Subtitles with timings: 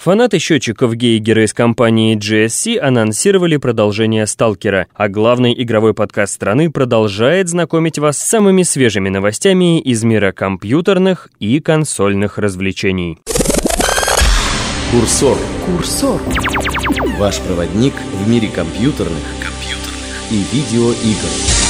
[0.00, 7.50] Фанаты счетчиков Гейгера из компании GSC анонсировали продолжение «Сталкера», а главный игровой подкаст страны продолжает
[7.50, 13.18] знакомить вас с самыми свежими новостями из мира компьютерных и консольных развлечений.
[14.90, 15.36] Курсор.
[15.66, 16.18] Курсор.
[17.18, 17.92] Ваш проводник
[18.24, 21.69] в мире компьютерных, компьютерных и видеоигр.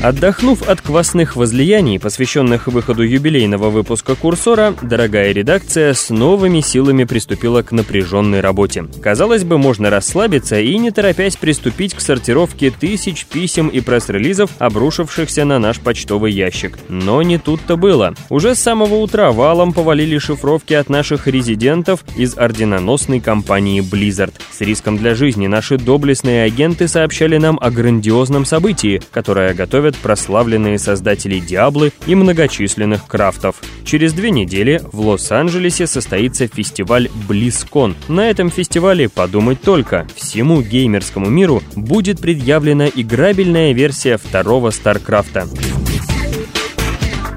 [0.00, 7.62] Отдохнув от квасных возлияний, посвященных выходу юбилейного выпуска «Курсора», дорогая редакция с новыми силами приступила
[7.62, 8.86] к напряженной работе.
[9.02, 15.44] Казалось бы, можно расслабиться и не торопясь приступить к сортировке тысяч писем и пресс-релизов, обрушившихся
[15.44, 16.78] на наш почтовый ящик.
[16.88, 18.14] Но не тут-то было.
[18.28, 24.34] Уже с самого утра валом повалили шифровки от наших резидентов из орденоносной компании Blizzard.
[24.52, 29.96] С риском для жизни наши доблестные агенты сообщали нам о грандиозном событии, которое готовят представят
[29.96, 33.56] прославленные создатели Диаблы и многочисленных крафтов.
[33.84, 37.94] Через две недели в Лос-Анджелесе состоится фестиваль BlizzCon.
[38.08, 45.46] На этом фестивале, подумать только, всему геймерскому миру будет предъявлена играбельная версия второго Старкрафта.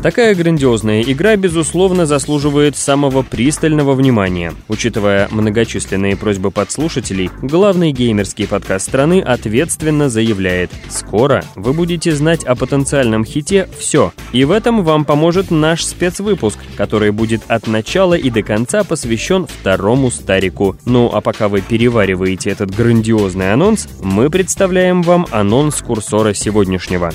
[0.02, 4.52] Такая грандиозная игра, безусловно, заслуживает самого пристального внимания.
[4.68, 12.56] Учитывая многочисленные просьбы подслушателей, главный геймерский подкаст страны ответственно заявляет «Скоро вы будете знать о
[12.56, 14.12] потенциальном хите все».
[14.32, 19.46] И в этом вам поможет наш спецвыпуск, который будет от начала и до конца посвящен
[19.46, 20.78] второму старику.
[20.84, 27.12] Ну а пока вы перевариваете этот грандиозный анонс, мы представляем вам анонс курсора сегодняшнего.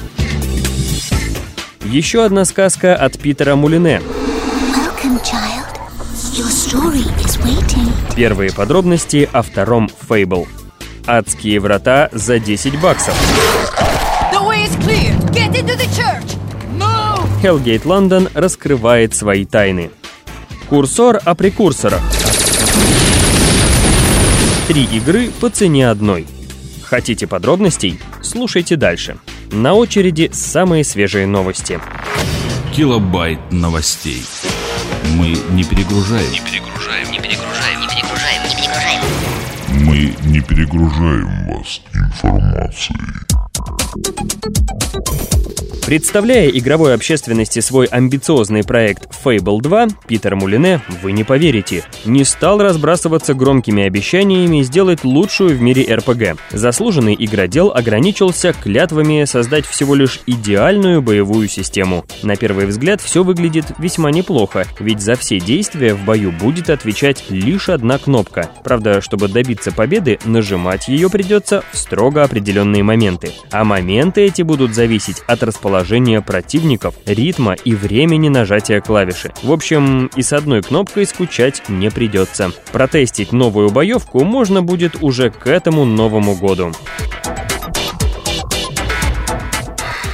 [1.90, 4.02] Еще одна сказка от Питера Мулине.
[8.16, 10.48] Первые подробности о втором Фейбл.
[11.06, 13.14] Адские врата за 10 баксов.
[17.42, 19.90] Hellgate London раскрывает свои тайны.
[20.68, 22.02] Курсор о прекурсорах.
[24.66, 26.26] Три игры по цене одной.
[26.82, 28.00] Хотите подробностей?
[28.22, 29.18] Слушайте дальше.
[29.52, 31.80] На очереди самые свежие новости.
[32.74, 34.22] Килобайт новостей.
[35.14, 36.30] Мы не перегружаем.
[36.30, 37.10] Не перегружаем.
[37.10, 37.80] Не перегружаем.
[37.80, 38.42] Не перегружаем.
[38.42, 39.02] Не перегружаем.
[39.84, 42.96] Мы не перегружаем вас информацией.
[45.86, 52.58] Представляя игровой общественности свой амбициозный проект Fable 2, Питер Мулине, вы не поверите, не стал
[52.58, 56.38] разбрасываться громкими обещаниями сделать лучшую в мире RPG.
[56.50, 62.04] Заслуженный игродел ограничился клятвами создать всего лишь идеальную боевую систему.
[62.24, 67.22] На первый взгляд все выглядит весьма неплохо, ведь за все действия в бою будет отвечать
[67.28, 68.50] лишь одна кнопка.
[68.64, 73.30] Правда, чтобы добиться победы, нажимать ее придется в строго определенные моменты.
[73.52, 79.32] А моменты эти будут зависеть от расположения положения противников, ритма и времени нажатия клавиши.
[79.42, 82.50] В общем, и с одной кнопкой скучать не придется.
[82.72, 86.72] Протестить новую боевку можно будет уже к этому Новому году.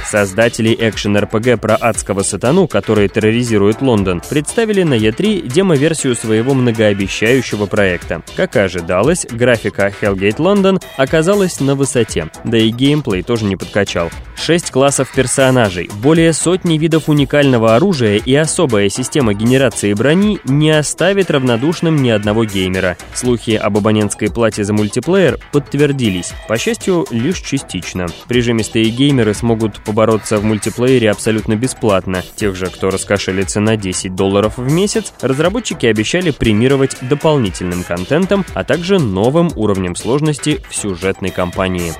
[0.05, 8.21] Создатели экшен-РПГ про адского сатану, который терроризирует Лондон, представили на E3 демо-версию своего многообещающего проекта.
[8.35, 14.11] Как и ожидалось, графика Hellgate London оказалась на высоте, да и геймплей тоже не подкачал.
[14.43, 21.31] Шесть классов персонажей, более сотни видов уникального оружия и особая система генерации брони не оставит
[21.31, 22.97] равнодушным ни одного геймера.
[23.13, 28.07] Слухи об абонентской плате за мультиплеер подтвердились, по счастью, лишь частично.
[28.27, 32.23] Прижимистые геймеры смогут побороться бороться в мультиплеере абсолютно бесплатно.
[32.35, 38.63] Тех же, кто раскошелится на 10 долларов в месяц, разработчики обещали премировать дополнительным контентом, а
[38.63, 41.93] также новым уровнем сложности в сюжетной кампании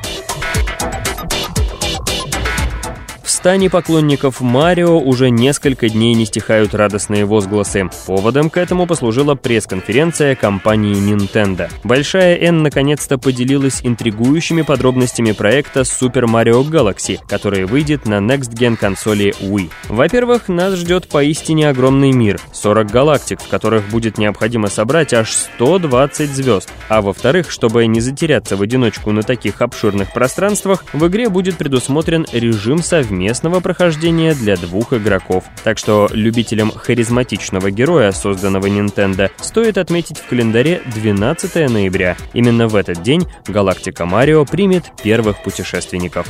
[3.44, 7.90] стане поклонников Марио уже несколько дней не стихают радостные возгласы.
[8.08, 11.70] Поводом к этому послужила пресс-конференция компании Nintendo.
[11.84, 18.78] Большая N наконец-то поделилась интригующими подробностями проекта Super Mario Galaxy, который выйдет на Next Gen
[18.78, 19.70] консоли Wii.
[19.90, 26.30] Во-первых, нас ждет поистине огромный мир, 40 галактик, в которых будет необходимо собрать аж 120
[26.30, 26.72] звезд.
[26.88, 32.26] А во-вторых, чтобы не затеряться в одиночку на таких обширных пространствах, в игре будет предусмотрен
[32.32, 35.44] режим совместного совместного прохождения для двух игроков.
[35.64, 42.16] Так что любителям харизматичного героя, созданного Nintendo, стоит отметить в календаре 12 ноября.
[42.34, 46.28] Именно в этот день Галактика Марио примет первых путешественников.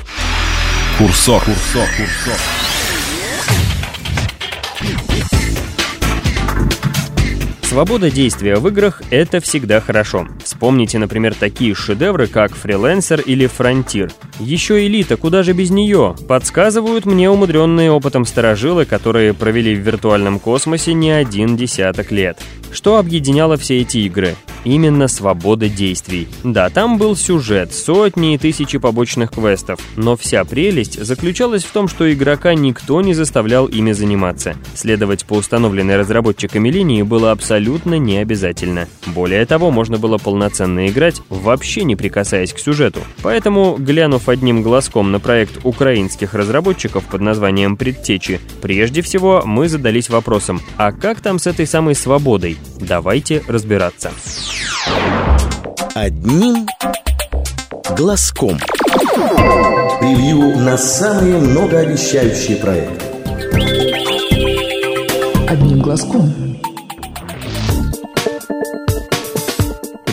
[0.97, 1.43] Курсор.
[1.43, 1.87] Курсор.
[1.97, 2.39] Курсор.
[7.73, 10.27] Свобода действия в играх— это всегда хорошо.
[10.43, 14.11] Вспомните, например, такие шедевры, как «Freelancer» или «Frontier».
[14.39, 16.15] Еще «Элита», куда же без нее?
[16.27, 22.37] Подсказывают мне умудренные опытом сторожилы, которые провели в виртуальном космосе не один десяток лет.
[22.71, 24.35] Что объединяло все эти игры?
[24.63, 26.27] Именно свобода действий.
[26.43, 31.87] Да, там был сюжет, сотни и тысячи побочных квестов, но вся прелесть заключалась в том,
[31.87, 34.55] что игрока никто не заставлял ими заниматься.
[34.73, 38.87] Следовать по установленной разработчиками линии было абсолютно не обязательно.
[39.07, 43.01] Более того, можно было полноценно играть, вообще не прикасаясь к сюжету.
[43.21, 50.09] Поэтому, глянув одним глазком на проект украинских разработчиков под названием «Предтечи», прежде всего мы задались
[50.09, 52.57] вопросом, а как там с этой самой свободой?
[52.87, 54.11] Давайте разбираться.
[55.95, 56.67] Одним
[57.95, 58.59] глазком.
[59.99, 63.05] Превью на самые многообещающие проекты.
[65.47, 66.42] Одним глазком.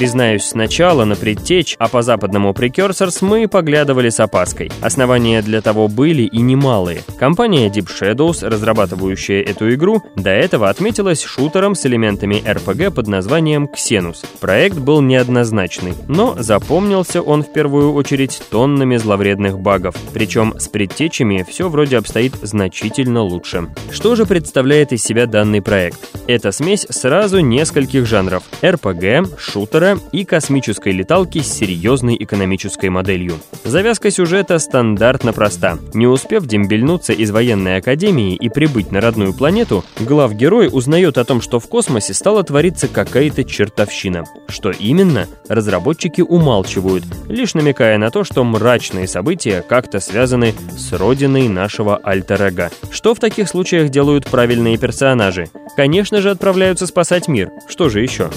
[0.01, 4.73] Признаюсь, сначала на предтечь, а по западному Precursors мы поглядывали с опаской.
[4.81, 7.03] Основания для того были и немалые.
[7.19, 13.69] Компания Deep Shadows, разрабатывающая эту игру, до этого отметилась шутером с элементами RPG под названием
[13.77, 14.25] Xenus.
[14.41, 19.97] Проект был неоднозначный, но запомнился он в первую очередь тоннами зловредных багов.
[20.15, 23.69] Причем с предтечами все вроде обстоит значительно лучше.
[23.91, 26.01] Что же представляет из себя данный проект?
[26.27, 33.35] Это смесь сразу нескольких жанров– RPG, шутера, и космической леталки с серьезной экономической моделью.
[33.65, 35.79] Завязка сюжета стандартно проста.
[35.95, 41.41] Не успев дембельнуться из военной академии и прибыть на родную планету, главгерой узнает о том,
[41.41, 44.25] что в космосе стала твориться какая-то чертовщина.
[44.49, 51.49] Что именно, разработчики умалчивают, лишь намекая на то, что мрачные события как-то связаны с родиной
[51.49, 52.71] нашего альтер-эго.
[52.91, 55.49] Что в таких случаях делают правильные персонажи?
[55.77, 57.51] Конечно же, отправляются спасать мир.
[57.69, 58.31] Что же еще?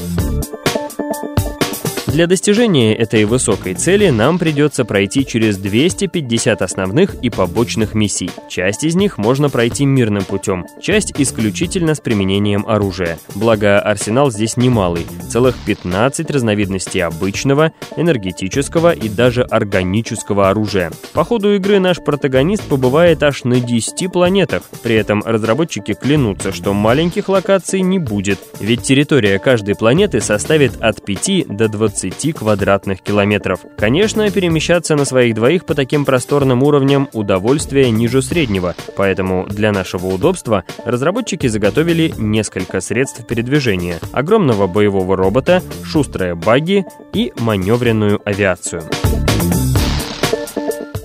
[2.14, 8.30] Для достижения этой высокой цели нам придется пройти через 250 основных и побочных миссий.
[8.48, 13.18] Часть из них можно пройти мирным путем, часть исключительно с применением оружия.
[13.34, 20.92] Благо, арсенал здесь немалый, целых 15 разновидностей обычного, энергетического и даже органического оружия.
[21.14, 26.74] По ходу игры наш протагонист побывает аж на 10 планетах, при этом разработчики клянутся, что
[26.74, 33.02] маленьких локаций не будет, ведь территория каждой планеты составит от 5 до 20 20 квадратных
[33.02, 33.62] километров.
[33.78, 40.08] Конечно, перемещаться на своих двоих по таким просторным уровням удовольствие ниже среднего, поэтому для нашего
[40.08, 48.84] удобства разработчики заготовили несколько средств передвижения, огромного боевого робота, шустрые баги и маневренную авиацию.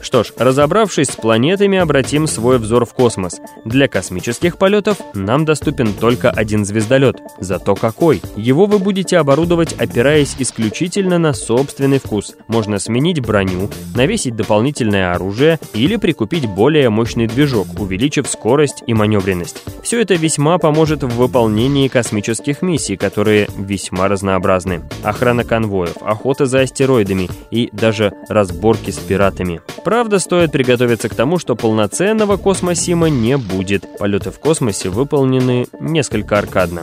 [0.09, 3.43] Что ж, разобравшись с планетами, обратим свой взор в космос.
[3.67, 7.21] Для космических полетов нам доступен только один звездолет.
[7.41, 8.23] Зато какой!
[8.35, 12.37] Его вы будете оборудовать, опираясь исключительно на собственный вкус.
[12.47, 19.63] Можно сменить броню, навесить дополнительное оружие или прикупить более мощный движок, увеличив скорость и маневренность.
[19.83, 24.81] Все это весьма поможет в выполнении космических миссий, которые весьма разнообразны.
[25.03, 29.61] Охрана конвоев, охота за астероидами и даже разборки с пиратами.
[29.85, 33.85] Правда, стоит приготовиться к тому, что полноценного космосима не будет.
[33.99, 36.83] Полеты в космосе выполнены несколько аркадно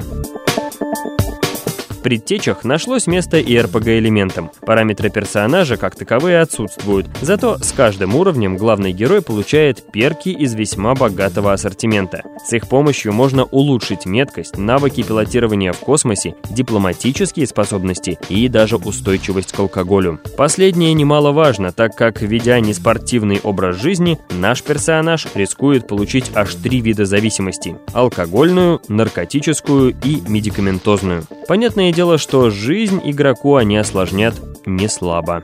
[2.06, 4.52] предтечах нашлось место и RPG-элементам.
[4.64, 10.94] Параметры персонажа как таковые отсутствуют, зато с каждым уровнем главный герой получает перки из весьма
[10.94, 12.22] богатого ассортимента.
[12.46, 19.54] С их помощью можно улучшить меткость, навыки пилотирования в космосе, дипломатические способности и даже устойчивость
[19.54, 20.20] к алкоголю.
[20.38, 27.06] Последнее немаловажно, так как, ведя неспортивный образ жизни, наш персонаж рискует получить аж три вида
[27.06, 31.26] зависимости– алкогольную, наркотическую и медикаментозную.
[31.48, 34.36] Понятное дело, что жизнь игроку они осложнят
[34.66, 35.44] не слабо.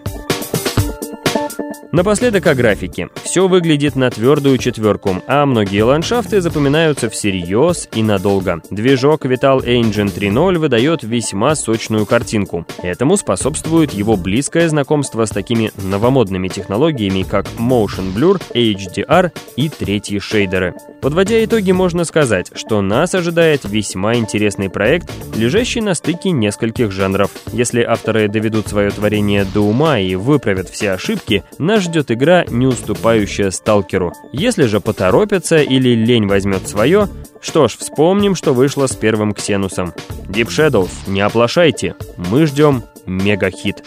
[1.92, 3.10] Напоследок о графике.
[3.24, 8.62] Все выглядит на твердую четверку, а многие ландшафты запоминаются всерьез и надолго.
[8.70, 12.66] Движок Vital Engine 3.0 выдает весьма сочную картинку.
[12.82, 20.20] Этому способствует его близкое знакомство с такими новомодными технологиями, как Motion Blur, HDR и третьи
[20.20, 20.74] шейдеры.
[21.02, 27.32] Подводя итоги, можно сказать, что нас ожидает весьма интересный проект, лежащий на стыке нескольких жанров.
[27.52, 32.68] Если авторы доведут свое творение до ума и выправят все ошибки, нас ждет игра, не
[32.68, 34.14] уступающая сталкеру.
[34.32, 37.10] Если же поторопятся или лень возьмет свое,
[37.42, 39.94] что ж, вспомним, что вышло с первым Ксенусом.
[40.28, 43.84] Deep Shadows, не оплошайте, мы ждем мега-хит.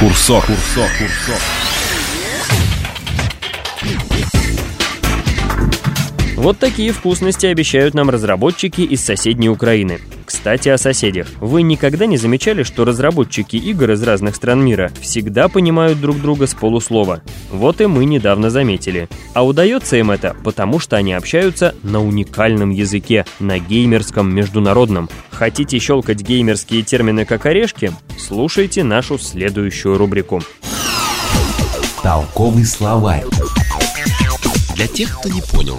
[0.00, 1.38] Курсор, курсор, курсор.
[6.36, 10.00] Вот такие вкусности обещают нам разработчики из соседней Украины.
[10.24, 11.28] Кстати, о соседях.
[11.40, 16.48] Вы никогда не замечали, что разработчики игр из разных стран мира всегда понимают друг друга
[16.48, 17.22] с полуслова?
[17.52, 19.08] Вот и мы недавно заметили.
[19.32, 25.08] А удается им это, потому что они общаются на уникальном языке, на геймерском международном.
[25.30, 27.92] Хотите щелкать геймерские термины как орешки?
[28.18, 30.42] Слушайте нашу следующую рубрику.
[32.02, 33.24] Толковый словарь.
[34.74, 35.78] Для тех, кто не понял.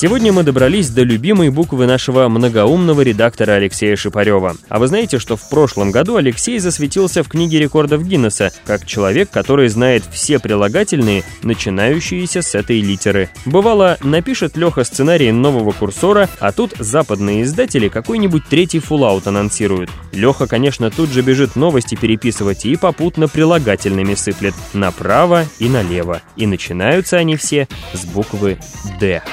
[0.00, 4.56] Сегодня мы добрались до любимой буквы нашего многоумного редактора Алексея Шипарева.
[4.68, 9.28] А вы знаете, что в прошлом году Алексей засветился в книге рекордов Гиннесса как человек,
[9.28, 13.28] который знает все прилагательные, начинающиеся с этой литеры.
[13.44, 19.90] Бывало, напишет Леха сценарий нового курсора, а тут западные издатели какой-нибудь третий фуллаут анонсируют.
[20.12, 26.22] Леха, конечно, тут же бежит новости переписывать и попутно прилагательными сыплет направо и налево.
[26.36, 28.58] И начинаются они все с буквы
[29.00, 29.24] «Д».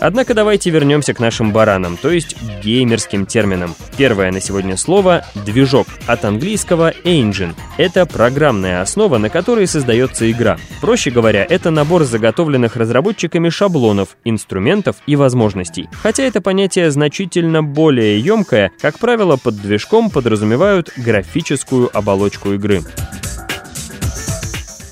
[0.00, 3.74] Однако давайте вернемся к нашим баранам, то есть геймерским терминам.
[3.96, 7.54] Первое на сегодня слово– движок, от английского engine.
[7.78, 10.58] Это программная основа, на которой создается игра.
[10.80, 15.88] Проще говоря, это набор заготовленных разработчиками шаблонов, инструментов и возможностей.
[15.92, 22.82] Хотя это понятие значительно более емкое, как правило, под движком подразумевают графическую оболочку игры.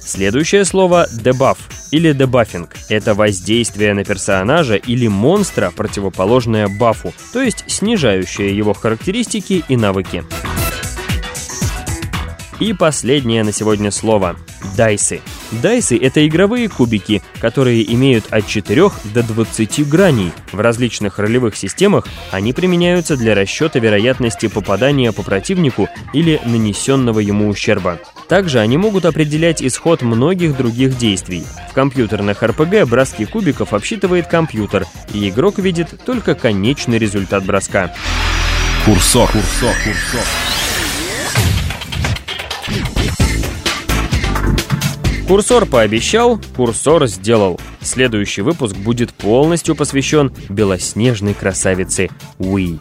[0.05, 1.59] Следующее слово– дебаф
[1.93, 2.71] или дебафинг.
[2.89, 10.25] Это воздействие на персонажа или монстра, противоположное бафу, то есть снижающее его характеристики и навыки.
[12.59, 14.37] И последнее на сегодня слово–
[14.77, 15.21] дайсы.
[15.61, 20.33] Дайсы— это игровые кубики, которые имеют от 4 до 20 граней.
[20.51, 27.49] В различных ролевых системах они применяются для расчета вероятности попадания по противнику или нанесенного ему
[27.49, 27.99] ущерба.
[28.29, 31.45] Также они могут определять исход многих других действий.
[31.71, 37.95] В компьютерных РПГ броски кубиков обсчитывает компьютер, и игрок видит только конечный результат броска.
[38.87, 39.31] Курсор.
[39.31, 39.75] Курсор.
[39.85, 40.27] Курсор.
[45.33, 47.59] Курсор пообещал, курсор сделал.
[47.81, 52.79] Следующий выпуск будет полностью посвящен белоснежной красавице Уи.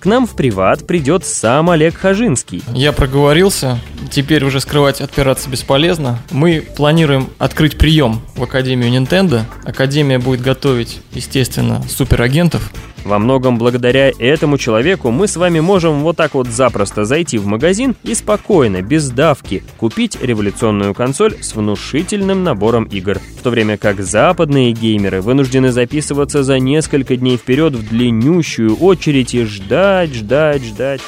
[0.00, 2.60] К нам в приват придет сам Олег Хажинский.
[2.74, 3.78] Я проговорился,
[4.10, 6.18] теперь уже скрывать отпираться бесполезно.
[6.32, 9.42] Мы планируем открыть прием в Академию Nintendo.
[9.62, 12.72] Академия будет готовить, естественно, суперагентов.
[13.04, 17.46] Во многом благодаря этому человеку мы с вами можем вот так вот запросто зайти в
[17.46, 23.18] магазин и спокойно, без давки, купить революционную консоль с внушительным набором игр.
[23.38, 29.34] В то время как западные геймеры вынуждены записываться за несколько дней вперед в длиннющую очередь
[29.34, 31.00] и ждать, ждать, ждать.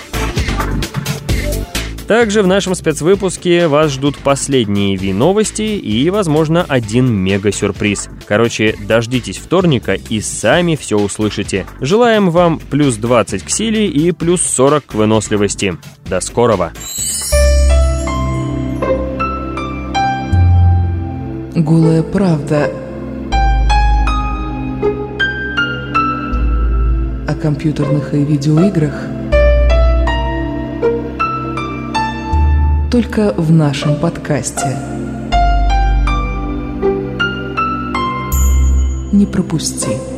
[2.07, 8.11] Также в нашем спецвыпуске вас ждут последние Ви-новости и, возможно, один мега-сюрприз.
[8.27, 11.67] Короче, дождитесь вторника и сами все услышите.
[11.81, 15.79] Желаем вам плюс 20 к силе и плюс 40 к выносливости.
[16.05, 16.73] До скорого!
[21.57, 22.71] Голая правда
[27.27, 29.14] о компьютерных и видеоиграх
[32.95, 34.77] только в нашем подкасте.
[39.11, 40.14] Не пропусти.